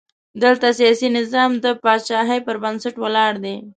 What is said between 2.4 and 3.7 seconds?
پر بنسټ ولاړ دی.